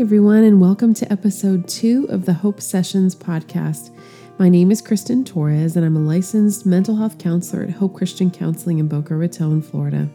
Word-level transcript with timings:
everyone, 0.00 0.44
and 0.44 0.62
welcome 0.62 0.94
to 0.94 1.12
episode 1.12 1.68
two 1.68 2.06
of 2.08 2.24
the 2.24 2.32
Hope 2.32 2.58
Sessions 2.62 3.14
podcast. 3.14 3.94
My 4.38 4.48
name 4.48 4.70
is 4.70 4.80
Kristen 4.80 5.26
Torres, 5.26 5.76
and 5.76 5.84
I'm 5.84 5.94
a 5.94 6.00
licensed 6.00 6.64
mental 6.64 6.96
health 6.96 7.18
counselor 7.18 7.64
at 7.64 7.70
Hope 7.72 7.94
Christian 7.94 8.30
Counseling 8.30 8.78
in 8.78 8.88
Boca 8.88 9.14
Raton, 9.14 9.60
Florida. 9.60 10.08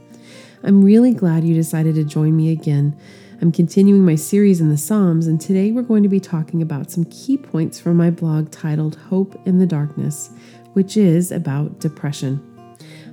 I'm 0.63 0.83
really 0.83 1.13
glad 1.13 1.43
you 1.43 1.53
decided 1.53 1.93
to 1.95 2.03
join 2.03 2.35
me 2.35 2.51
again. 2.51 2.97
I'm 3.43 3.51
continuing 3.51 4.03
my 4.03 4.15
series 4.15 4.59
in 4.59 4.69
the 4.69 4.77
Psalms, 4.77 5.27
and 5.27 5.39
today 5.39 5.71
we're 5.71 5.83
going 5.83 6.01
to 6.01 6.09
be 6.09 6.19
talking 6.19 6.63
about 6.63 6.89
some 6.89 7.05
key 7.05 7.37
points 7.37 7.79
from 7.79 7.95
my 7.95 8.09
blog 8.09 8.49
titled 8.49 8.95
Hope 8.95 9.39
in 9.45 9.59
the 9.59 9.67
Darkness, 9.67 10.31
which 10.73 10.97
is 10.97 11.31
about 11.31 11.79
depression. 11.79 12.54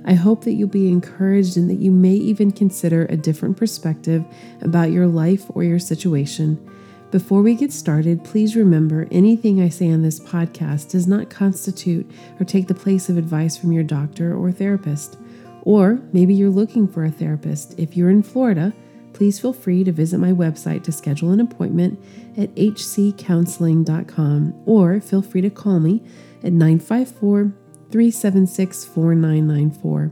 I 0.05 0.13
hope 0.13 0.43
that 0.43 0.53
you'll 0.53 0.67
be 0.67 0.89
encouraged 0.89 1.57
and 1.57 1.69
that 1.69 1.79
you 1.79 1.91
may 1.91 2.13
even 2.13 2.51
consider 2.51 3.05
a 3.05 3.17
different 3.17 3.57
perspective 3.57 4.23
about 4.61 4.91
your 4.91 5.07
life 5.07 5.45
or 5.49 5.63
your 5.63 5.79
situation. 5.79 6.59
Before 7.11 7.43
we 7.43 7.55
get 7.55 7.71
started, 7.71 8.23
please 8.23 8.55
remember 8.55 9.07
anything 9.11 9.61
I 9.61 9.69
say 9.69 9.91
on 9.91 10.01
this 10.01 10.19
podcast 10.19 10.91
does 10.91 11.05
not 11.05 11.29
constitute 11.29 12.09
or 12.39 12.45
take 12.45 12.67
the 12.67 12.73
place 12.73 13.07
of 13.07 13.17
advice 13.17 13.55
from 13.55 13.71
your 13.71 13.83
doctor 13.83 14.35
or 14.35 14.51
therapist. 14.51 15.17
Or 15.61 16.01
maybe 16.11 16.33
you're 16.33 16.49
looking 16.49 16.87
for 16.87 17.05
a 17.05 17.11
therapist. 17.11 17.77
If 17.77 17.95
you're 17.95 18.09
in 18.09 18.23
Florida, 18.23 18.73
please 19.13 19.39
feel 19.39 19.53
free 19.53 19.83
to 19.83 19.91
visit 19.91 20.17
my 20.17 20.31
website 20.31 20.83
to 20.85 20.91
schedule 20.91 21.29
an 21.29 21.39
appointment 21.39 22.03
at 22.35 22.53
hccounseling.com 22.55 24.63
or 24.65 24.99
feel 24.99 25.21
free 25.21 25.41
to 25.41 25.51
call 25.51 25.79
me 25.79 26.01
at 26.43 26.51
954 26.51 27.53
376 27.93 28.85
4994. 28.85 30.11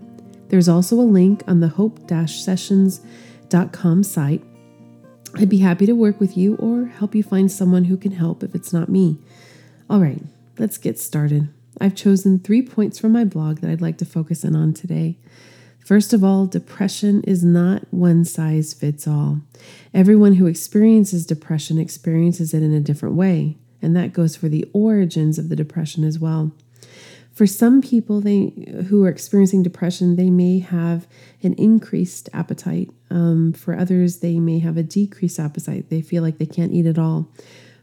There's 0.49 0.69
also 0.69 0.97
a 0.97 1.01
link 1.01 1.43
on 1.47 1.61
the 1.61 1.67
hope 1.67 2.07
sessions.com 2.07 4.03
site. 4.03 4.43
I'd 5.33 5.49
be 5.49 5.57
happy 5.57 5.87
to 5.87 5.93
work 5.93 6.19
with 6.19 6.37
you 6.37 6.57
or 6.57 6.85
help 6.85 7.15
you 7.15 7.23
find 7.23 7.51
someone 7.51 7.85
who 7.85 7.97
can 7.97 8.11
help 8.11 8.43
if 8.43 8.53
it's 8.53 8.71
not 8.71 8.87
me. 8.87 9.17
All 9.89 9.99
right, 9.99 10.21
let's 10.59 10.77
get 10.77 10.99
started. 10.99 11.49
I've 11.79 11.95
chosen 11.95 12.37
three 12.37 12.61
points 12.61 12.99
from 12.99 13.13
my 13.13 13.23
blog 13.23 13.61
that 13.61 13.71
I'd 13.71 13.81
like 13.81 13.97
to 13.97 14.05
focus 14.05 14.43
in 14.43 14.55
on 14.55 14.75
today. 14.75 15.17
First 15.83 16.13
of 16.13 16.23
all, 16.23 16.45
depression 16.45 17.23
is 17.23 17.43
not 17.43 17.91
one 17.91 18.25
size 18.25 18.75
fits 18.75 19.07
all. 19.07 19.41
Everyone 19.91 20.35
who 20.35 20.45
experiences 20.45 21.25
depression 21.25 21.79
experiences 21.79 22.53
it 22.53 22.61
in 22.61 22.73
a 22.73 22.79
different 22.79 23.15
way, 23.15 23.57
and 23.81 23.95
that 23.95 24.13
goes 24.13 24.35
for 24.35 24.49
the 24.49 24.69
origins 24.71 25.39
of 25.39 25.49
the 25.49 25.55
depression 25.55 26.03
as 26.03 26.19
well. 26.19 26.51
For 27.41 27.47
some 27.47 27.81
people 27.81 28.21
they 28.21 28.53
who 28.87 29.03
are 29.03 29.09
experiencing 29.09 29.63
depression, 29.63 30.15
they 30.15 30.29
may 30.29 30.59
have 30.59 31.07
an 31.41 31.55
increased 31.55 32.29
appetite. 32.33 32.91
Um, 33.09 33.51
for 33.51 33.75
others, 33.75 34.19
they 34.19 34.39
may 34.39 34.59
have 34.59 34.77
a 34.77 34.83
decreased 34.83 35.39
appetite. 35.39 35.89
They 35.89 36.03
feel 36.03 36.21
like 36.21 36.37
they 36.37 36.45
can't 36.45 36.71
eat 36.71 36.85
at 36.85 36.99
all. 36.99 37.31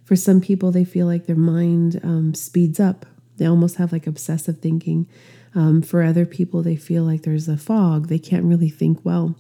For 0.05 0.15
some 0.15 0.41
people, 0.41 0.71
they 0.71 0.85
feel 0.85 1.07
like 1.07 1.27
their 1.27 1.35
mind 1.35 1.99
um, 2.05 2.35
speeds 2.35 2.79
up. 2.79 3.05
They 3.39 3.47
almost 3.47 3.79
have 3.79 3.91
like 3.91 4.07
obsessive 4.07 4.61
thinking. 4.61 5.09
Um, 5.57 5.83
for 5.83 6.05
other 6.05 6.25
people, 6.25 6.63
they 6.63 6.77
feel 6.77 7.03
like 7.03 7.23
there's 7.23 7.49
a 7.49 7.57
fog. 7.57 8.07
They 8.07 8.21
can't 8.21 8.45
really 8.45 8.71
think 8.71 9.05
well. 9.05 9.35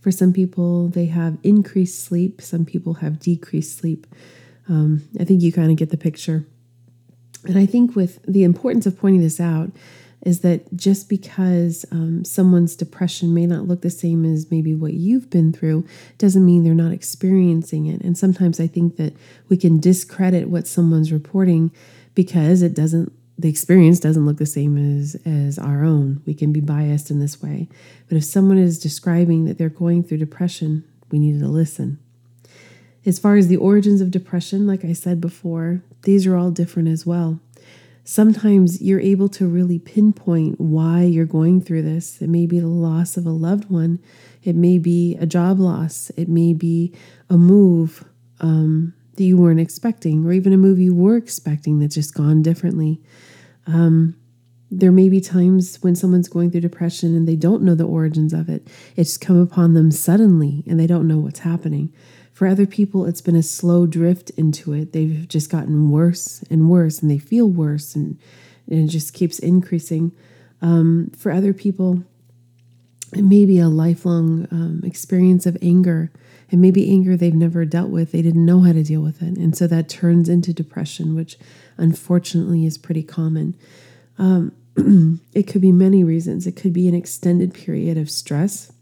For 0.00 0.10
some 0.10 0.32
people, 0.32 0.88
they 0.88 1.06
have 1.06 1.36
increased 1.42 2.02
sleep. 2.02 2.40
Some 2.40 2.64
people 2.64 2.94
have 2.94 3.20
decreased 3.20 3.76
sleep. 3.76 4.06
Um, 4.66 5.06
I 5.20 5.24
think 5.24 5.42
you 5.42 5.52
kind 5.52 5.70
of 5.70 5.76
get 5.76 5.90
the 5.90 5.98
picture. 5.98 6.46
And 7.44 7.58
I 7.58 7.66
think 7.66 7.96
with 7.96 8.22
the 8.24 8.44
importance 8.44 8.86
of 8.86 8.98
pointing 8.98 9.20
this 9.20 9.40
out 9.40 9.70
is 10.24 10.40
that 10.40 10.74
just 10.76 11.08
because 11.08 11.84
um, 11.90 12.24
someone's 12.24 12.76
depression 12.76 13.34
may 13.34 13.44
not 13.44 13.66
look 13.66 13.82
the 13.82 13.90
same 13.90 14.24
as 14.24 14.50
maybe 14.50 14.74
what 14.74 14.92
you've 14.94 15.28
been 15.30 15.52
through 15.52 15.84
doesn't 16.18 16.46
mean 16.46 16.62
they're 16.62 16.74
not 16.74 16.92
experiencing 16.92 17.86
it. 17.86 18.00
And 18.02 18.16
sometimes 18.16 18.60
I 18.60 18.68
think 18.68 18.96
that 18.96 19.14
we 19.48 19.56
can 19.56 19.80
discredit 19.80 20.48
what 20.48 20.68
someone's 20.68 21.12
reporting 21.12 21.72
because 22.14 22.62
it 22.62 22.74
doesn't 22.74 23.12
the 23.38 23.48
experience 23.48 23.98
doesn't 23.98 24.26
look 24.26 24.36
the 24.36 24.46
same 24.46 24.76
as 24.76 25.16
as 25.26 25.58
our 25.58 25.84
own. 25.84 26.22
We 26.26 26.34
can 26.34 26.52
be 26.52 26.60
biased 26.60 27.10
in 27.10 27.18
this 27.18 27.42
way. 27.42 27.68
But 28.08 28.16
if 28.16 28.24
someone 28.24 28.58
is 28.58 28.78
describing 28.78 29.46
that 29.46 29.58
they're 29.58 29.68
going 29.68 30.04
through 30.04 30.18
depression, 30.18 30.84
we 31.10 31.18
need 31.18 31.40
to 31.40 31.48
listen. 31.48 31.98
As 33.04 33.18
far 33.18 33.34
as 33.34 33.48
the 33.48 33.56
origins 33.56 34.00
of 34.00 34.12
depression, 34.12 34.66
like 34.66 34.84
I 34.84 34.92
said 34.92 35.20
before, 35.20 35.82
these 36.02 36.26
are 36.26 36.36
all 36.36 36.50
different 36.50 36.88
as 36.88 37.06
well. 37.06 37.40
Sometimes 38.04 38.82
you're 38.82 39.00
able 39.00 39.28
to 39.28 39.46
really 39.46 39.78
pinpoint 39.78 40.60
why 40.60 41.02
you're 41.02 41.24
going 41.24 41.60
through 41.60 41.82
this. 41.82 42.20
It 42.20 42.28
may 42.28 42.46
be 42.46 42.58
the 42.58 42.66
loss 42.66 43.16
of 43.16 43.26
a 43.26 43.30
loved 43.30 43.70
one, 43.70 44.00
it 44.42 44.56
may 44.56 44.78
be 44.78 45.16
a 45.20 45.26
job 45.26 45.60
loss, 45.60 46.10
it 46.16 46.28
may 46.28 46.52
be 46.52 46.92
a 47.30 47.36
move 47.36 48.04
um, 48.40 48.92
that 49.14 49.24
you 49.24 49.36
weren't 49.36 49.60
expecting, 49.60 50.26
or 50.26 50.32
even 50.32 50.52
a 50.52 50.56
move 50.56 50.80
you 50.80 50.94
were 50.94 51.16
expecting 51.16 51.78
that's 51.78 51.94
just 51.94 52.14
gone 52.14 52.42
differently. 52.42 53.00
Um, 53.66 54.16
there 54.72 54.90
may 54.90 55.10
be 55.10 55.20
times 55.20 55.76
when 55.82 55.94
someone's 55.94 56.28
going 56.28 56.50
through 56.50 56.62
depression 56.62 57.14
and 57.14 57.28
they 57.28 57.36
don't 57.36 57.62
know 57.62 57.74
the 57.74 57.84
origins 57.84 58.32
of 58.32 58.48
it. 58.48 58.66
It's 58.96 59.18
come 59.18 59.38
upon 59.38 59.74
them 59.74 59.90
suddenly 59.90 60.64
and 60.66 60.80
they 60.80 60.86
don't 60.86 61.06
know 61.06 61.18
what's 61.18 61.40
happening. 61.40 61.92
For 62.32 62.46
other 62.46 62.66
people, 62.66 63.04
it's 63.04 63.20
been 63.20 63.36
a 63.36 63.42
slow 63.42 63.86
drift 63.86 64.30
into 64.30 64.72
it. 64.72 64.92
They've 64.92 65.28
just 65.28 65.50
gotten 65.50 65.90
worse 65.90 66.42
and 66.50 66.68
worse, 66.68 67.00
and 67.00 67.10
they 67.10 67.18
feel 67.18 67.48
worse, 67.48 67.94
and, 67.94 68.18
and 68.68 68.88
it 68.88 68.92
just 68.92 69.12
keeps 69.12 69.38
increasing. 69.38 70.12
Um, 70.62 71.10
for 71.16 71.30
other 71.30 71.52
people, 71.52 72.02
it 73.14 73.22
may 73.22 73.44
be 73.44 73.58
a 73.58 73.68
lifelong 73.68 74.48
um, 74.50 74.80
experience 74.84 75.44
of 75.44 75.58
anger, 75.60 76.10
and 76.50 76.60
maybe 76.60 76.90
anger 76.90 77.16
they've 77.16 77.34
never 77.34 77.64
dealt 77.64 77.90
with. 77.90 78.12
They 78.12 78.22
didn't 78.22 78.46
know 78.46 78.60
how 78.60 78.72
to 78.72 78.82
deal 78.82 79.02
with 79.02 79.22
it. 79.22 79.36
And 79.36 79.56
so 79.56 79.66
that 79.66 79.88
turns 79.88 80.28
into 80.28 80.54
depression, 80.54 81.14
which 81.14 81.38
unfortunately 81.76 82.64
is 82.64 82.78
pretty 82.78 83.02
common. 83.02 83.54
Um, 84.18 84.52
it 85.34 85.44
could 85.44 85.60
be 85.60 85.72
many 85.72 86.02
reasons. 86.02 86.46
It 86.46 86.56
could 86.56 86.72
be 86.72 86.88
an 86.88 86.94
extended 86.94 87.52
period 87.52 87.98
of 87.98 88.10
stress 88.10 88.72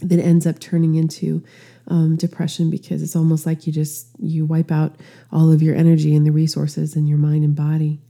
that 0.00 0.18
ends 0.18 0.46
up 0.46 0.58
turning 0.58 0.94
into 0.94 1.42
um, 1.88 2.16
depression 2.16 2.70
because 2.70 3.02
it's 3.02 3.16
almost 3.16 3.46
like 3.46 3.66
you 3.66 3.72
just 3.72 4.08
you 4.18 4.46
wipe 4.46 4.72
out 4.72 4.96
all 5.32 5.52
of 5.52 5.62
your 5.62 5.74
energy 5.74 6.14
and 6.14 6.26
the 6.26 6.32
resources 6.32 6.96
in 6.96 7.06
your 7.06 7.18
mind 7.18 7.44
and 7.44 7.54
body 7.54 8.00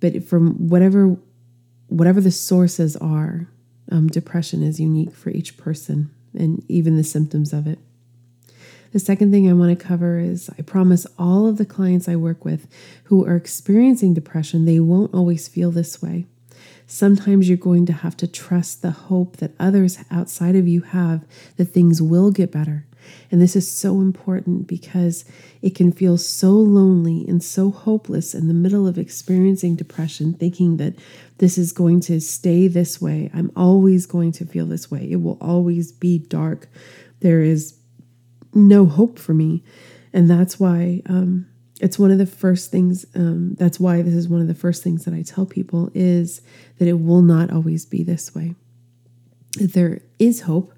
but 0.00 0.24
from 0.24 0.68
whatever 0.68 1.16
whatever 1.88 2.20
the 2.20 2.30
sources 2.30 2.96
are 2.96 3.48
um, 3.90 4.08
depression 4.08 4.62
is 4.62 4.80
unique 4.80 5.14
for 5.14 5.30
each 5.30 5.56
person 5.56 6.10
and 6.34 6.64
even 6.68 6.96
the 6.96 7.04
symptoms 7.04 7.52
of 7.52 7.66
it 7.66 7.78
the 8.92 8.98
second 8.98 9.30
thing 9.30 9.48
I 9.48 9.52
want 9.52 9.78
to 9.78 9.86
cover 9.86 10.18
is 10.18 10.48
I 10.58 10.62
promise 10.62 11.06
all 11.18 11.46
of 11.46 11.58
the 11.58 11.66
clients 11.66 12.08
I 12.08 12.16
work 12.16 12.44
with 12.44 12.66
who 13.04 13.26
are 13.26 13.36
experiencing 13.36 14.14
depression, 14.14 14.64
they 14.64 14.80
won't 14.80 15.12
always 15.12 15.46
feel 15.46 15.70
this 15.70 16.00
way. 16.00 16.26
Sometimes 16.90 17.48
you're 17.48 17.58
going 17.58 17.84
to 17.84 17.92
have 17.92 18.16
to 18.16 18.26
trust 18.26 18.80
the 18.80 18.90
hope 18.90 19.36
that 19.36 19.52
others 19.60 19.98
outside 20.10 20.56
of 20.56 20.66
you 20.66 20.80
have 20.80 21.22
that 21.58 21.66
things 21.66 22.00
will 22.00 22.30
get 22.30 22.50
better. 22.50 22.86
And 23.30 23.42
this 23.42 23.54
is 23.54 23.70
so 23.70 24.00
important 24.00 24.66
because 24.66 25.26
it 25.60 25.74
can 25.74 25.92
feel 25.92 26.16
so 26.16 26.52
lonely 26.52 27.26
and 27.28 27.42
so 27.42 27.70
hopeless 27.70 28.34
in 28.34 28.48
the 28.48 28.54
middle 28.54 28.88
of 28.88 28.96
experiencing 28.96 29.76
depression, 29.76 30.32
thinking 30.32 30.78
that 30.78 30.94
this 31.36 31.58
is 31.58 31.72
going 31.72 32.00
to 32.00 32.22
stay 32.22 32.68
this 32.68 33.02
way. 33.02 33.30
I'm 33.34 33.52
always 33.54 34.06
going 34.06 34.32
to 34.32 34.46
feel 34.46 34.64
this 34.64 34.90
way. 34.90 35.10
It 35.10 35.16
will 35.16 35.36
always 35.42 35.92
be 35.92 36.18
dark. 36.18 36.68
There 37.20 37.42
is 37.42 37.78
no 38.54 38.86
hope 38.86 39.18
for 39.18 39.34
me. 39.34 39.62
And 40.14 40.30
that's 40.30 40.58
why 40.58 41.02
um, 41.04 41.46
it's 41.80 41.98
one 41.98 42.10
of 42.10 42.18
the 42.18 42.26
first 42.26 42.70
things 42.70 43.06
um, 43.14 43.54
that's 43.54 43.78
why 43.78 44.02
this 44.02 44.14
is 44.14 44.28
one 44.28 44.40
of 44.40 44.48
the 44.48 44.54
first 44.54 44.82
things 44.82 45.04
that 45.04 45.14
i 45.14 45.22
tell 45.22 45.46
people 45.46 45.90
is 45.94 46.40
that 46.78 46.88
it 46.88 47.00
will 47.00 47.22
not 47.22 47.50
always 47.50 47.84
be 47.86 48.02
this 48.02 48.34
way. 48.34 48.54
There 49.58 50.00
is 50.18 50.42
hope 50.42 50.72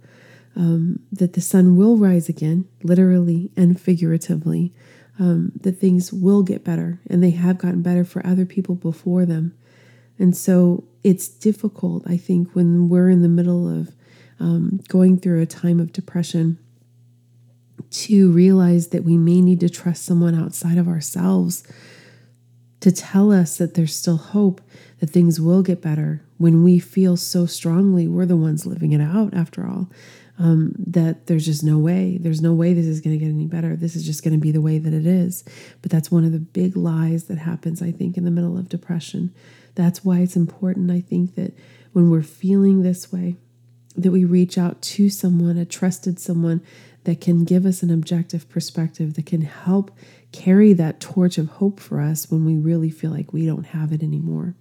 um, 0.57 1.01
that 1.13 1.35
the 1.35 1.41
sun 1.41 1.77
will 1.77 1.97
rise 1.97 2.29
again 2.29 2.67
literally 2.83 3.51
and 3.57 3.81
figuratively. 3.81 4.73
Um, 5.19 5.53
that 5.61 5.73
things 5.73 6.15
will 6.15 6.43
get 6.43 6.65
better 6.65 6.99
and 7.11 7.23
they 7.23 7.33
have 7.33 7.59
gotten 7.59 7.83
better 7.83 8.07
for 8.07 8.27
other 8.27 8.47
people 8.47 8.75
before 8.75 9.27
them. 9.27 9.55
And 10.19 10.35
so 10.35 10.85
it's 11.03 11.29
difficult 11.29 12.03
i 12.07 12.17
think 12.17 12.55
when 12.55 12.89
we're 12.89 13.09
in 13.09 13.23
the 13.23 13.29
middle 13.29 13.69
of 13.69 13.95
um, 14.39 14.81
going 14.89 15.19
through 15.19 15.41
a 15.41 15.47
time 15.47 15.81
of 15.81 15.93
depression 15.93 16.59
to 17.91 18.31
realize 18.31 18.89
that 18.89 19.05
we 19.05 19.17
may 19.17 19.41
need 19.41 19.61
to 19.61 19.69
trust 19.69 20.05
someone 20.05 20.35
outside 20.35 20.79
of 20.79 20.89
ourselves 20.89 21.65
to 22.81 22.91
tell 22.91 23.31
us 23.33 23.59
that 23.59 23.75
there's 23.75 23.95
still 23.95 24.17
hope, 24.17 24.61
that 25.01 25.11
things 25.11 25.41
will 25.41 25.63
get 25.63 25.83
better 25.83 26.23
when 26.39 26.63
we 26.65 26.79
feel 26.79 27.17
so 27.17 27.47
strongly 27.47 28.09
we're 28.09 28.27
the 28.27 28.37
ones 28.37 28.67
living 28.67 28.93
it 28.93 29.01
out 29.01 29.35
after 29.35 29.67
all. 29.67 29.91
Um, 30.39 30.75
that 30.79 31.27
there's 31.27 31.45
just 31.45 31.63
no 31.63 31.77
way, 31.77 32.17
there's 32.19 32.41
no 32.41 32.55
way 32.55 32.73
this 32.73 32.87
is 32.87 33.03
going 33.03 33.19
to 33.19 33.23
get 33.23 33.31
any 33.31 33.45
better. 33.45 33.77
This 33.77 33.95
is 33.95 34.07
just 34.07 34.25
going 34.25 34.33
to 34.33 34.41
be 34.41 34.51
the 34.51 34.63
way 34.63 34.79
that 34.79 34.95
it 34.95 35.05
is. 35.05 35.45
But 35.83 35.91
that's 35.91 36.11
one 36.11 36.25
of 36.25 36.33
the 36.33 36.39
big 36.39 36.79
lies 36.79 37.25
that 37.25 37.37
happens, 37.37 37.83
I 37.83 37.93
think, 37.93 38.17
in 38.17 38.25
the 38.25 38.31
middle 38.31 38.57
of 38.57 38.71
depression. 38.71 39.35
That's 39.75 40.03
why 40.03 40.21
it's 40.21 40.37
important, 40.37 40.91
I 40.91 41.03
think, 41.03 41.35
that 41.35 41.53
when 41.93 42.09
we're 42.09 42.23
feeling 42.23 42.81
this 42.81 43.13
way, 43.13 43.37
that 43.97 44.13
we 44.13 44.25
reach 44.25 44.57
out 44.57 44.81
to 44.81 45.11
someone, 45.11 45.59
a 45.59 45.67
trusted 45.67 46.19
someone 46.19 46.63
that 47.11 47.21
can 47.21 47.43
give 47.43 47.67
us 47.67 47.83
an 47.83 47.91
objective 47.91 48.49
perspective 48.49 49.15
that 49.15 49.27
can 49.27 49.41
help 49.41 49.91
carry 50.31 50.73
that 50.73 51.01
torch 51.01 51.39
of 51.39 51.49
hope 51.49 51.81
for 51.81 52.01
us 52.01 52.31
when 52.31 52.45
we 52.45 52.57
really 52.57 52.89
feel 52.89 53.11
like 53.11 53.33
we 53.33 53.45
don't 53.45 53.67
have 53.67 53.93
it 53.93 54.01
anymore. 54.01 54.55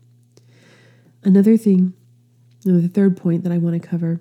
Another 1.24 1.58
thing, 1.58 1.94
the 2.66 2.88
third 2.88 3.16
point 3.16 3.44
that 3.44 3.52
I 3.52 3.60
want 3.60 3.80
to 3.80 3.88
cover 3.88 4.20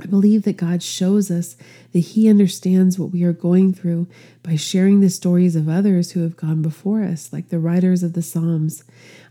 I 0.00 0.06
believe 0.06 0.44
that 0.44 0.56
God 0.56 0.82
shows 0.82 1.30
us 1.30 1.56
that 1.92 1.98
He 1.98 2.28
understands 2.28 2.98
what 2.98 3.10
we 3.10 3.24
are 3.24 3.32
going 3.32 3.74
through 3.74 4.06
by 4.42 4.56
sharing 4.56 5.00
the 5.00 5.10
stories 5.10 5.54
of 5.54 5.68
others 5.68 6.12
who 6.12 6.22
have 6.22 6.36
gone 6.36 6.62
before 6.62 7.02
us, 7.02 7.32
like 7.32 7.48
the 7.48 7.58
writers 7.58 8.02
of 8.02 8.14
the 8.14 8.22
Psalms. 8.22 8.84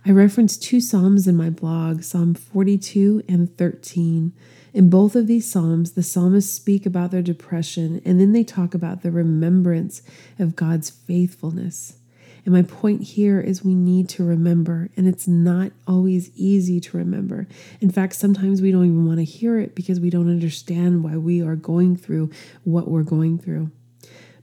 I 0.05 0.11
reference 0.11 0.57
two 0.57 0.79
Psalms 0.79 1.27
in 1.27 1.35
my 1.35 1.49
blog, 1.49 2.03
Psalm 2.03 2.35
42 2.35 3.23
and 3.27 3.57
13. 3.57 4.33
In 4.73 4.89
both 4.89 5.15
of 5.15 5.27
these 5.27 5.49
Psalms, 5.49 5.91
the 5.93 6.03
psalmists 6.03 6.53
speak 6.53 6.85
about 6.85 7.11
their 7.11 7.21
depression 7.21 8.01
and 8.05 8.19
then 8.19 8.31
they 8.31 8.43
talk 8.43 8.73
about 8.73 9.01
the 9.01 9.11
remembrance 9.11 10.01
of 10.39 10.55
God's 10.55 10.89
faithfulness. 10.89 11.97
And 12.45 12.53
my 12.53 12.63
point 12.63 13.03
here 13.03 13.39
is 13.39 13.63
we 13.63 13.75
need 13.75 14.09
to 14.09 14.23
remember, 14.23 14.89
and 14.97 15.07
it's 15.07 15.27
not 15.27 15.71
always 15.85 16.31
easy 16.35 16.79
to 16.79 16.97
remember. 16.97 17.47
In 17.79 17.91
fact, 17.91 18.15
sometimes 18.15 18.61
we 18.61 18.71
don't 18.71 18.85
even 18.85 19.05
want 19.05 19.19
to 19.19 19.23
hear 19.23 19.59
it 19.59 19.75
because 19.75 19.99
we 19.99 20.09
don't 20.09 20.29
understand 20.29 21.03
why 21.03 21.17
we 21.17 21.41
are 21.41 21.55
going 21.55 21.95
through 21.95 22.31
what 22.63 22.87
we're 22.87 23.03
going 23.03 23.37
through. 23.37 23.69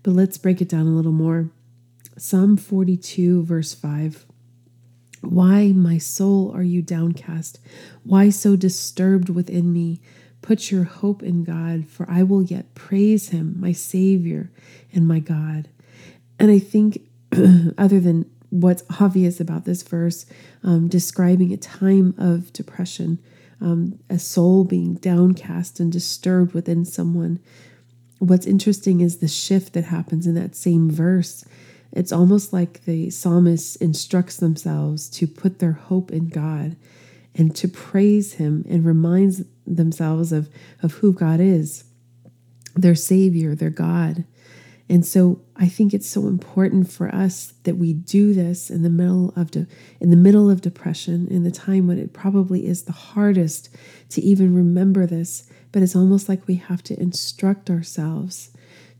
But 0.04 0.12
let's 0.12 0.38
break 0.38 0.60
it 0.60 0.68
down 0.68 0.86
a 0.86 0.90
little 0.90 1.12
more. 1.12 1.50
Psalm 2.16 2.56
42, 2.56 3.42
verse 3.42 3.74
5. 3.74 4.26
Why, 5.20 5.72
my 5.72 5.98
soul, 5.98 6.52
are 6.54 6.62
you 6.62 6.82
downcast? 6.82 7.58
Why 8.04 8.30
so 8.30 8.54
disturbed 8.54 9.28
within 9.28 9.72
me? 9.72 10.00
Put 10.48 10.70
your 10.70 10.84
hope 10.84 11.22
in 11.22 11.44
God, 11.44 11.86
for 11.88 12.10
I 12.10 12.22
will 12.22 12.42
yet 12.42 12.74
praise 12.74 13.28
him, 13.28 13.56
my 13.60 13.72
Savior 13.72 14.50
and 14.94 15.06
my 15.06 15.18
God. 15.18 15.68
And 16.38 16.50
I 16.50 16.58
think, 16.58 17.02
other 17.76 18.00
than 18.00 18.24
what's 18.48 18.82
obvious 18.98 19.40
about 19.40 19.66
this 19.66 19.82
verse, 19.82 20.24
um, 20.64 20.88
describing 20.88 21.52
a 21.52 21.58
time 21.58 22.14
of 22.16 22.50
depression, 22.54 23.18
um, 23.60 23.98
a 24.08 24.18
soul 24.18 24.64
being 24.64 24.94
downcast 24.94 25.80
and 25.80 25.92
disturbed 25.92 26.54
within 26.54 26.86
someone. 26.86 27.40
What's 28.18 28.46
interesting 28.46 29.02
is 29.02 29.18
the 29.18 29.28
shift 29.28 29.74
that 29.74 29.84
happens 29.84 30.26
in 30.26 30.32
that 30.36 30.56
same 30.56 30.90
verse. 30.90 31.44
It's 31.92 32.10
almost 32.10 32.54
like 32.54 32.86
the 32.86 33.10
psalmist 33.10 33.76
instructs 33.82 34.38
themselves 34.38 35.10
to 35.10 35.26
put 35.26 35.58
their 35.58 35.72
hope 35.72 36.10
in 36.10 36.30
God 36.30 36.74
and 37.34 37.54
to 37.56 37.68
praise 37.68 38.34
Him 38.34 38.64
and 38.66 38.86
reminds 38.86 39.42
themselves 39.76 40.32
of, 40.32 40.48
of 40.82 40.94
who 40.94 41.12
God 41.12 41.40
is, 41.40 41.84
their 42.74 42.94
Savior, 42.94 43.54
their 43.54 43.70
God. 43.70 44.24
And 44.90 45.04
so 45.04 45.42
I 45.54 45.68
think 45.68 45.92
it's 45.92 46.08
so 46.08 46.26
important 46.26 46.90
for 46.90 47.14
us 47.14 47.52
that 47.64 47.76
we 47.76 47.92
do 47.92 48.32
this 48.32 48.70
in 48.70 48.82
the 48.82 48.90
middle 48.90 49.34
of 49.36 49.50
de- 49.50 49.66
in 50.00 50.10
the 50.10 50.16
middle 50.16 50.50
of 50.50 50.62
depression, 50.62 51.28
in 51.28 51.42
the 51.42 51.50
time 51.50 51.86
when 51.86 51.98
it 51.98 52.14
probably 52.14 52.66
is 52.66 52.84
the 52.84 52.92
hardest 52.92 53.68
to 54.10 54.22
even 54.22 54.54
remember 54.54 55.04
this, 55.04 55.48
but 55.72 55.82
it's 55.82 55.96
almost 55.96 56.28
like 56.28 56.46
we 56.48 56.54
have 56.54 56.82
to 56.84 56.98
instruct 56.98 57.68
ourselves 57.68 58.50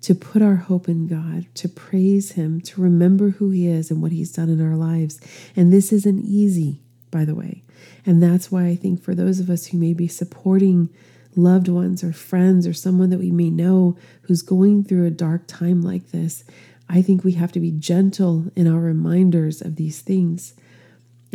to 0.03 0.15
put 0.15 0.43
our 0.43 0.57
hope 0.57 0.89
in 0.89 1.07
God, 1.07 1.47
to 1.55 1.69
praise 1.69 2.33
him, 2.33 2.61
to 2.63 2.81
remember 2.81 3.31
who 3.31 3.51
he 3.51 3.67
is 3.67 3.91
and 3.91 4.01
what 4.01 4.13
he's 4.13 4.33
done 4.33 4.49
in 4.49 4.61
our 4.61 4.77
lives. 4.77 5.21
And 5.57 5.73
this 5.73 5.93
isn't 5.93 6.25
easy, 6.25 6.83
by 7.11 7.25
the 7.25 7.35
way. 7.35 7.63
And 8.05 8.23
that's 8.23 8.51
why 8.51 8.67
I 8.67 8.77
think 8.77 9.03
for 9.03 9.15
those 9.15 9.41
of 9.41 9.51
us 9.51 9.67
who 9.67 9.79
may 9.79 9.93
be 9.93 10.09
supporting 10.09 10.91
loved 11.37 11.69
ones 11.69 12.03
or 12.03 12.13
friends 12.13 12.67
or 12.67 12.73
someone 12.73 13.11
that 13.11 13.19
we 13.19 13.31
may 13.31 13.51
know 13.51 13.97
who's 14.23 14.43
going 14.43 14.85
through 14.85 15.07
a 15.07 15.11
dark 15.11 15.47
time 15.47 15.83
like 15.83 16.11
this, 16.11 16.45
I 16.89 17.03
think 17.03 17.23
we 17.23 17.33
have 17.33 17.53
to 17.53 17.61
be 17.61 17.71
gentle 17.71 18.47
in 18.57 18.67
our 18.67 18.81
reminders 18.81 19.61
of 19.61 19.77
these 19.77 20.01
things. 20.01 20.55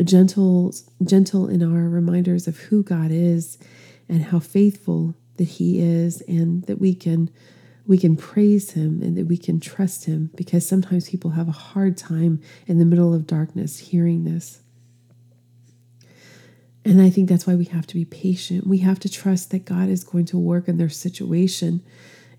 Gentle, 0.03 0.73
gentle 1.03 1.47
in 1.47 1.61
our 1.61 1.87
reminders 1.87 2.47
of 2.47 2.57
who 2.57 2.81
God 2.81 3.11
is 3.11 3.59
and 4.09 4.23
how 4.23 4.39
faithful 4.39 5.15
that 5.37 5.43
He 5.43 5.79
is, 5.79 6.21
and 6.21 6.63
that 6.63 6.79
we 6.79 6.95
can 6.95 7.29
we 7.85 7.97
can 7.97 8.15
praise 8.15 8.71
Him 8.71 9.01
and 9.01 9.17
that 9.17 9.27
we 9.27 9.37
can 9.37 9.59
trust 9.59 10.05
Him 10.05 10.31
because 10.35 10.67
sometimes 10.67 11.09
people 11.09 11.31
have 11.31 11.47
a 11.47 11.51
hard 11.51 11.97
time 11.97 12.41
in 12.65 12.79
the 12.79 12.85
middle 12.85 13.13
of 13.13 13.27
darkness 13.27 13.77
hearing 13.77 14.23
this. 14.23 14.62
And 16.85 17.01
I 17.01 17.09
think 17.09 17.29
that's 17.29 17.47
why 17.47 17.55
we 17.55 17.65
have 17.65 17.87
to 17.87 17.95
be 17.95 18.05
patient. 18.05 18.67
We 18.67 18.79
have 18.79 18.99
to 18.99 19.09
trust 19.09 19.51
that 19.51 19.65
God 19.65 19.89
is 19.89 20.03
going 20.03 20.25
to 20.25 20.37
work 20.37 20.67
in 20.67 20.77
their 20.77 20.89
situation. 20.89 21.81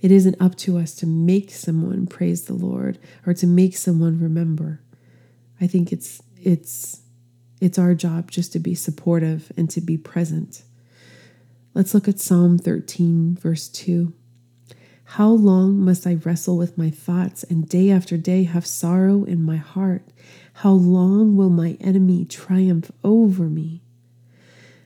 It 0.02 0.10
isn't 0.10 0.40
up 0.40 0.54
to 0.56 0.76
us 0.76 0.94
to 0.96 1.06
make 1.06 1.50
someone 1.50 2.06
praise 2.06 2.44
the 2.44 2.54
Lord 2.54 2.98
or 3.26 3.32
to 3.34 3.46
make 3.46 3.76
someone 3.76 4.20
remember. 4.20 4.82
I 5.60 5.66
think 5.66 5.92
it's 5.92 6.22
it's 6.36 7.00
it's 7.60 7.78
our 7.78 7.94
job 7.94 8.30
just 8.30 8.52
to 8.52 8.58
be 8.58 8.74
supportive 8.74 9.50
and 9.56 9.70
to 9.70 9.80
be 9.80 9.96
present. 9.96 10.62
Let's 11.72 11.94
look 11.94 12.06
at 12.06 12.20
Psalm 12.20 12.58
13 12.58 13.36
verse 13.36 13.68
2. 13.68 14.12
How 15.04 15.28
long 15.28 15.78
must 15.78 16.06
I 16.06 16.14
wrestle 16.14 16.58
with 16.58 16.76
my 16.76 16.90
thoughts 16.90 17.44
and 17.44 17.68
day 17.68 17.90
after 17.90 18.18
day 18.18 18.44
have 18.44 18.66
sorrow 18.66 19.24
in 19.24 19.42
my 19.42 19.56
heart? 19.56 20.02
How 20.54 20.72
long 20.72 21.34
will 21.36 21.50
my 21.50 21.78
enemy 21.80 22.26
triumph 22.26 22.90
over 23.02 23.44
me? 23.44 23.83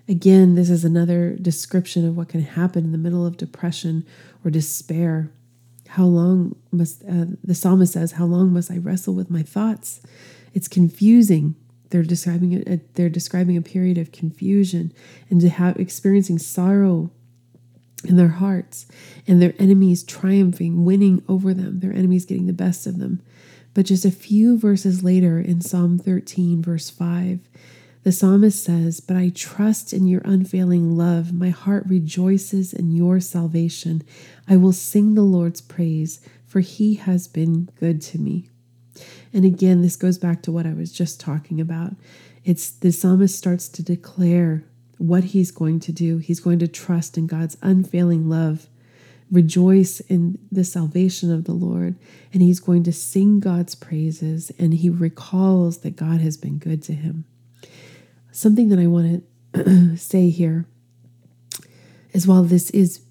Again, 0.08 0.54
this 0.54 0.70
is 0.70 0.84
another 0.84 1.36
description 1.36 2.06
of 2.08 2.16
what 2.16 2.30
can 2.30 2.40
happen 2.40 2.84
in 2.84 2.92
the 2.92 2.98
middle 2.98 3.26
of 3.26 3.36
depression 3.36 4.06
or 4.42 4.50
despair. 4.50 5.30
How 5.88 6.04
long 6.04 6.56
must, 6.72 7.02
uh, 7.04 7.26
the 7.44 7.54
psalmist 7.54 7.92
says, 7.92 8.12
How 8.12 8.24
long 8.24 8.52
must 8.52 8.70
I 8.70 8.78
wrestle 8.78 9.14
with 9.14 9.30
my 9.30 9.42
thoughts? 9.42 10.00
It's 10.54 10.68
confusing. 10.68 11.56
They're 11.90 12.02
describing 12.02 12.62
a, 12.66 12.80
they're 12.94 13.10
describing 13.10 13.56
a 13.56 13.62
period 13.62 13.98
of 13.98 14.12
confusion 14.12 14.92
and 15.28 15.40
to 15.42 15.48
have 15.50 15.78
experiencing 15.78 16.38
sorrow 16.38 17.10
in 18.04 18.16
their 18.16 18.28
hearts 18.28 18.86
and 19.26 19.42
their 19.42 19.54
enemies 19.58 20.04
triumphing, 20.04 20.84
winning 20.84 21.22
over 21.28 21.52
them, 21.52 21.80
their 21.80 21.92
enemies 21.92 22.24
getting 22.24 22.46
the 22.46 22.52
best 22.52 22.86
of 22.86 22.98
them. 22.98 23.20
But 23.74 23.86
just 23.86 24.04
a 24.04 24.10
few 24.10 24.58
verses 24.58 25.04
later 25.04 25.38
in 25.38 25.60
Psalm 25.60 25.98
13, 25.98 26.62
verse 26.62 26.88
5, 26.90 27.40
the 28.04 28.12
psalmist 28.12 28.62
says, 28.62 29.00
But 29.00 29.16
I 29.16 29.30
trust 29.30 29.92
in 29.92 30.06
your 30.06 30.22
unfailing 30.24 30.96
love. 30.96 31.32
My 31.32 31.50
heart 31.50 31.84
rejoices 31.86 32.72
in 32.72 32.92
your 32.92 33.20
salvation. 33.20 34.02
I 34.48 34.56
will 34.56 34.72
sing 34.72 35.14
the 35.14 35.22
Lord's 35.22 35.60
praise, 35.60 36.20
for 36.46 36.60
he 36.60 36.94
has 36.94 37.26
been 37.26 37.68
good 37.78 38.00
to 38.02 38.18
me. 38.18 38.48
And 39.32 39.44
again, 39.44 39.82
this 39.82 39.96
goes 39.96 40.16
back 40.16 40.42
to 40.42 40.52
what 40.52 40.66
I 40.66 40.72
was 40.72 40.92
just 40.92 41.20
talking 41.20 41.60
about. 41.60 41.94
It's 42.44 42.70
the 42.70 42.92
psalmist 42.92 43.36
starts 43.36 43.68
to 43.70 43.82
declare 43.82 44.64
what 44.96 45.24
he's 45.24 45.50
going 45.50 45.80
to 45.80 45.92
do. 45.92 46.18
He's 46.18 46.40
going 46.40 46.58
to 46.60 46.68
trust 46.68 47.18
in 47.18 47.26
God's 47.26 47.56
unfailing 47.62 48.28
love, 48.28 48.68
rejoice 49.30 50.00
in 50.00 50.38
the 50.50 50.64
salvation 50.64 51.30
of 51.32 51.44
the 51.44 51.52
Lord, 51.52 51.96
and 52.32 52.42
he's 52.42 52.60
going 52.60 52.84
to 52.84 52.92
sing 52.92 53.40
God's 53.40 53.74
praises. 53.74 54.50
And 54.58 54.72
he 54.72 54.88
recalls 54.88 55.78
that 55.78 55.96
God 55.96 56.20
has 56.20 56.36
been 56.36 56.58
good 56.58 56.82
to 56.84 56.94
him 56.94 57.24
something 58.32 58.68
that 58.68 58.78
I 58.78 58.86
want 58.86 59.24
to 59.54 59.96
say 59.96 60.30
here 60.30 60.66
is 62.12 62.26
while 62.26 62.42
this 62.42 62.70
is 62.70 63.02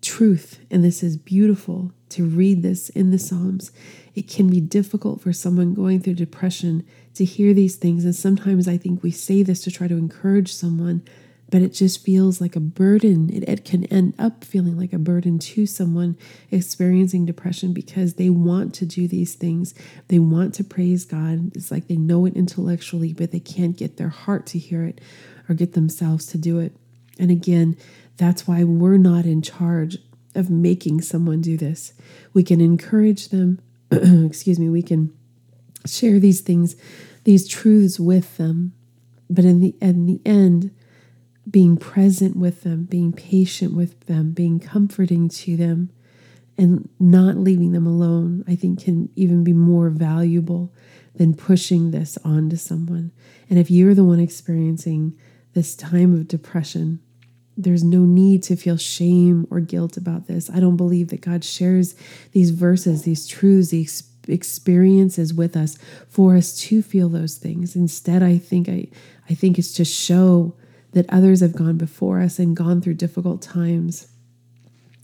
truth 0.00 0.60
and 0.70 0.84
this 0.84 1.02
is 1.02 1.16
beautiful 1.16 1.92
to 2.10 2.24
read 2.24 2.62
this 2.62 2.88
in 2.90 3.10
the 3.10 3.18
Psalms, 3.18 3.72
it 4.14 4.28
can 4.28 4.48
be 4.48 4.60
difficult 4.60 5.20
for 5.20 5.32
someone 5.32 5.74
going 5.74 6.00
through 6.00 6.14
depression 6.14 6.86
to 7.14 7.24
hear 7.24 7.52
these 7.52 7.76
things. 7.76 8.04
And 8.04 8.14
sometimes 8.14 8.68
I 8.68 8.76
think 8.76 9.02
we 9.02 9.10
say 9.10 9.42
this 9.42 9.62
to 9.62 9.70
try 9.70 9.88
to 9.88 9.96
encourage 9.96 10.52
someone, 10.52 11.02
but 11.48 11.62
it 11.62 11.72
just 11.72 12.04
feels 12.04 12.40
like 12.40 12.56
a 12.56 12.60
burden. 12.60 13.30
It, 13.30 13.48
it, 13.48 13.64
can 13.64 13.84
end 13.84 14.14
up 14.18 14.44
feeling 14.44 14.76
like 14.76 14.92
a 14.92 14.98
burden 14.98 15.38
to 15.38 15.66
someone 15.66 16.16
experiencing 16.50 17.24
depression 17.24 17.72
because 17.72 18.14
they 18.14 18.30
want 18.30 18.74
to 18.74 18.86
do 18.86 19.06
these 19.06 19.34
things. 19.34 19.74
They 20.08 20.18
want 20.18 20.54
to 20.54 20.64
praise 20.64 21.04
God. 21.04 21.56
It's 21.56 21.70
like 21.70 21.86
they 21.86 21.96
know 21.96 22.26
it 22.26 22.36
intellectually, 22.36 23.12
but 23.12 23.30
they 23.30 23.40
can't 23.40 23.76
get 23.76 23.96
their 23.96 24.08
heart 24.08 24.46
to 24.46 24.58
hear 24.58 24.84
it 24.84 25.00
or 25.48 25.54
get 25.54 25.74
themselves 25.74 26.26
to 26.26 26.38
do 26.38 26.58
it. 26.58 26.76
And 27.18 27.30
again, 27.30 27.76
that's 28.16 28.46
why 28.46 28.64
we're 28.64 28.96
not 28.96 29.24
in 29.24 29.42
charge 29.42 29.98
of 30.34 30.50
making 30.50 31.00
someone 31.02 31.40
do 31.40 31.56
this. 31.56 31.92
We 32.32 32.42
can 32.42 32.60
encourage 32.60 33.28
them, 33.28 33.60
excuse 33.90 34.58
me, 34.58 34.68
we 34.68 34.82
can 34.82 35.12
share 35.86 36.18
these 36.18 36.40
things, 36.40 36.76
these 37.24 37.48
truths 37.48 38.00
with 38.00 38.36
them. 38.36 38.72
But 39.28 39.44
in 39.44 39.60
the 39.60 39.74
in 39.80 40.06
the 40.06 40.20
end, 40.24 40.70
being 41.50 41.76
present 41.76 42.36
with 42.36 42.62
them, 42.62 42.84
being 42.84 43.12
patient 43.12 43.74
with 43.74 44.06
them, 44.06 44.32
being 44.32 44.58
comforting 44.58 45.28
to 45.28 45.56
them, 45.56 45.90
and 46.58 46.88
not 46.98 47.36
leaving 47.36 47.72
them 47.72 47.86
alone, 47.86 48.42
I 48.48 48.56
think 48.56 48.82
can 48.82 49.10
even 49.14 49.44
be 49.44 49.52
more 49.52 49.90
valuable 49.90 50.72
than 51.14 51.34
pushing 51.34 51.90
this 51.90 52.18
onto 52.24 52.56
someone. 52.56 53.12
And 53.48 53.58
if 53.58 53.70
you're 53.70 53.94
the 53.94 54.04
one 54.04 54.20
experiencing 54.20 55.18
this 55.52 55.74
time 55.74 56.12
of 56.12 56.28
depression, 56.28 57.00
there's 57.56 57.84
no 57.84 58.00
need 58.00 58.42
to 58.44 58.56
feel 58.56 58.76
shame 58.76 59.46
or 59.50 59.60
guilt 59.60 59.96
about 59.96 60.26
this. 60.26 60.50
I 60.50 60.60
don't 60.60 60.76
believe 60.76 61.08
that 61.08 61.22
God 61.22 61.44
shares 61.44 61.94
these 62.32 62.50
verses, 62.50 63.02
these 63.02 63.26
truths, 63.26 63.70
these 63.70 64.02
experiences 64.28 65.32
with 65.32 65.56
us 65.56 65.78
for 66.08 66.36
us 66.36 66.58
to 66.58 66.82
feel 66.82 67.08
those 67.08 67.36
things. 67.36 67.76
Instead, 67.76 68.22
I 68.22 68.38
think 68.38 68.68
I 68.68 68.88
I 69.30 69.34
think 69.34 69.58
it's 69.58 69.72
to 69.74 69.84
show 69.84 70.54
that 70.92 71.06
others 71.08 71.40
have 71.40 71.54
gone 71.54 71.76
before 71.76 72.20
us 72.20 72.38
and 72.38 72.56
gone 72.56 72.80
through 72.80 72.94
difficult 72.94 73.42
times. 73.42 74.08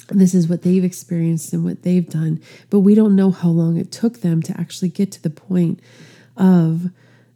This 0.09 0.35
is 0.35 0.49
what 0.49 0.62
they've 0.62 0.85
experienced 0.85 1.53
and 1.53 1.65
what 1.65 1.83
they've 1.83 2.09
done, 2.09 2.41
but 2.71 2.81
we 2.81 2.95
don't 2.95 3.17
know 3.17 3.31
how 3.31 3.49
long 3.49 3.77
it 3.77 3.93
took 3.93 4.21
them 4.21 4.43
to 4.43 4.59
actually 4.59 4.89
get 4.89 5.12
to 5.12 5.23
the 5.23 5.31
point 5.31 5.81
of 6.37 6.91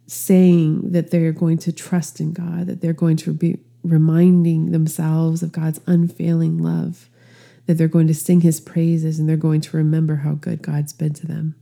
saying 0.05 0.91
that 0.91 1.11
they're 1.11 1.31
going 1.31 1.57
to 1.59 1.71
trust 1.71 2.19
in 2.19 2.33
God, 2.33 2.67
that 2.67 2.81
they're 2.81 2.93
going 2.93 3.17
to 3.17 3.33
be 3.33 3.59
reminding 3.83 4.71
themselves 4.71 5.43
of 5.43 5.51
God's 5.51 5.79
unfailing 5.85 6.57
love, 6.57 7.09
that 7.65 7.75
they're 7.75 7.87
going 7.87 8.07
to 8.07 8.13
sing 8.13 8.41
his 8.41 8.59
praises 8.59 9.19
and 9.19 9.27
they're 9.27 9.37
going 9.37 9.61
to 9.61 9.77
remember 9.77 10.17
how 10.17 10.33
good 10.33 10.61
God's 10.61 10.93
been 10.93 11.13
to 11.13 11.27
them. 11.27 11.55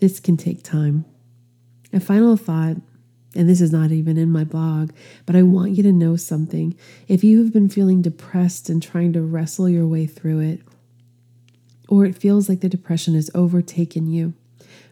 This 0.00 0.20
can 0.20 0.36
take 0.36 0.62
time. 0.62 1.04
A 1.92 2.00
final 2.00 2.36
thought, 2.36 2.76
and 3.38 3.48
this 3.48 3.60
is 3.60 3.70
not 3.70 3.92
even 3.92 4.16
in 4.16 4.32
my 4.32 4.42
blog, 4.42 4.90
but 5.24 5.36
I 5.36 5.44
want 5.44 5.70
you 5.70 5.82
to 5.84 5.92
know 5.92 6.16
something. 6.16 6.76
If 7.06 7.22
you 7.22 7.38
have 7.38 7.52
been 7.52 7.68
feeling 7.68 8.02
depressed 8.02 8.68
and 8.68 8.82
trying 8.82 9.12
to 9.12 9.22
wrestle 9.22 9.68
your 9.68 9.86
way 9.86 10.06
through 10.06 10.40
it, 10.40 10.60
or 11.88 12.04
it 12.04 12.18
feels 12.18 12.48
like 12.48 12.60
the 12.60 12.68
depression 12.68 13.14
has 13.14 13.30
overtaken 13.36 14.08
you, 14.08 14.34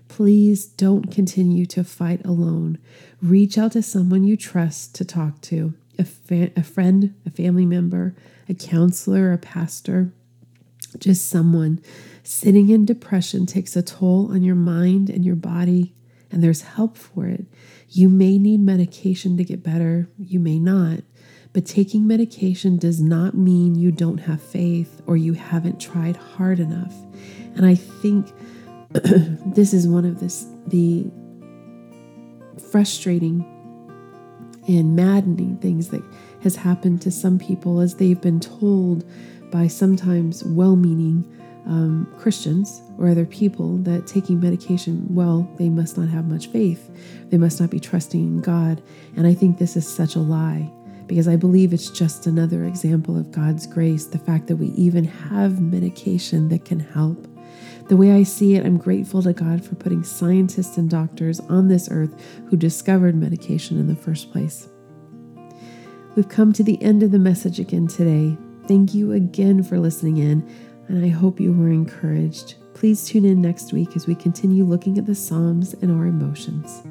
please 0.07 0.65
don't 0.65 1.11
continue 1.11 1.67
to 1.67 1.83
fight 1.83 2.25
alone. 2.25 2.79
Reach 3.21 3.59
out 3.59 3.73
to 3.73 3.83
someone 3.83 4.23
you 4.23 4.37
trust 4.37 4.95
to 4.95 5.05
talk 5.05 5.41
to 5.41 5.75
a, 5.99 6.05
fa- 6.05 6.53
a 6.57 6.63
friend, 6.63 7.15
a 7.27 7.31
family 7.31 7.67
member, 7.67 8.15
a 8.49 8.55
counselor, 8.55 9.33
a 9.33 9.39
pastor, 9.39 10.13
just 11.01 11.29
someone. 11.29 11.83
Sitting 12.23 12.71
in 12.71 12.85
depression 12.85 13.45
takes 13.45 13.75
a 13.75 13.83
toll 13.83 14.31
on 14.31 14.45
your 14.45 14.55
mind 14.55 15.11
and 15.11 15.25
your 15.25 15.35
body, 15.35 15.95
and 16.37 16.45
there's 16.45 16.61
help 16.61 16.99
for 16.99 17.25
it. 17.25 17.47
You 17.89 18.11
may 18.11 18.37
need 18.37 18.61
medication 18.61 19.39
to 19.39 19.45
get 19.45 19.63
better, 19.63 20.07
you 20.19 20.39
may 20.39 20.59
not. 20.59 21.01
But 21.55 21.65
taking 21.65 22.07
medication 22.07 22.77
does 22.77 23.01
not 23.01 23.35
mean 23.35 23.75
you 23.75 23.91
don't 23.91 24.19
have 24.19 24.43
faith 24.43 25.01
or 25.07 25.17
you 25.17 25.33
haven't 25.33 25.81
tried 25.81 26.17
hard 26.17 26.61
enough. 26.61 26.95
And 27.55 27.65
I 27.65 27.75
think 27.75 28.31
this 28.93 29.73
is 29.73 29.89
one 29.89 30.05
of 30.05 30.21
this 30.21 30.45
the 30.67 31.11
frustrating 32.71 33.41
and 34.69 34.95
maddening 34.95 35.57
things 35.57 35.89
that 35.89 36.03
has 36.43 36.55
happened 36.55 37.01
to 37.01 37.11
some 37.11 37.39
people 37.39 37.81
as 37.81 37.95
they've 37.95 38.21
been 38.21 38.41
told 38.41 39.07
by 39.51 39.69
sometimes 39.69 40.45
well-meaning 40.45 41.25
um, 41.67 42.13
Christians 42.19 42.81
or 42.99 43.09
other 43.09 43.27
people 43.27 43.77
that 43.79 44.07
taking 44.07 44.41
medication, 44.41 45.07
well, 45.15 45.49
they 45.59 45.69
must 45.69 45.99
not 45.99 46.09
have 46.09 46.27
much 46.27 46.47
faith. 46.49 46.91
They 47.31 47.39
must 47.39 47.61
not 47.61 47.71
be 47.71 47.81
trusting 47.81 48.21
in 48.21 48.41
God. 48.41 48.83
And 49.17 49.27
I 49.27 49.35
think 49.35 49.59
this 49.59 49.77
is 49.77 49.87
such 49.87 50.15
a 50.15 50.21
lie 50.21 50.71
because 51.07 51.29
I 51.29 51.37
believe 51.37 51.73
it's 51.73 51.91
just 51.91 52.27
another 52.27 52.65
example 52.65 53.17
of 53.17 53.31
God's 53.31 53.67
grace, 53.67 54.07
the 54.07 54.19
fact 54.19 54.47
that 54.49 54.57
we 54.57 54.69
even 54.69 55.05
have 55.05 55.61
medication 55.61 56.49
that 56.49 56.65
can 56.65 56.81
help. 56.81 57.29
The 57.89 57.97
way 57.97 58.13
I 58.13 58.25
see 58.25 58.57
it, 58.57 58.67
I'm 58.67 58.79
grateful 58.79 59.23
to 59.23 59.33
God 59.33 59.65
for 59.65 59.77
putting 59.77 60.03
scientists 60.03 60.77
and 60.77 60.91
doctors 60.91 61.39
on 61.41 61.69
this 61.69 61.89
earth 61.91 62.21
who 62.49 62.57
discovered 62.57 63.15
medication 63.15 63.79
in 63.79 63.87
the 63.87 63.95
first 63.95 64.33
place. 64.33 64.69
We've 66.17 66.29
come 66.29 66.53
to 66.55 66.65
the 66.65 66.83
end 66.83 67.03
of 67.03 67.13
the 67.13 67.19
message 67.19 67.61
again 67.61 67.87
today. 67.87 68.37
Thank 68.67 68.95
you 68.95 69.13
again 69.13 69.63
for 69.63 69.79
listening 69.79 70.17
in, 70.17 70.49
and 70.89 71.05
I 71.05 71.09
hope 71.09 71.41
you 71.41 71.53
were 71.53 71.71
encouraged. 71.71 72.57
Please 72.75 73.07
tune 73.07 73.25
in 73.25 73.41
next 73.41 73.73
week 73.73 73.97
as 73.97 74.07
we 74.07 74.15
continue 74.15 74.65
looking 74.65 74.99
at 74.99 75.07
the 75.07 75.15
Psalms 75.15 75.75
and 75.75 75.91
our 75.91 76.07
emotions. 76.07 76.83